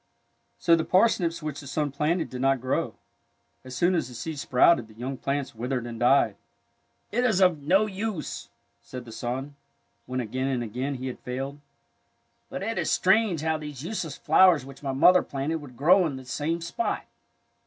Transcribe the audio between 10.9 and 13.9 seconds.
he had failed.'' But it is strange how those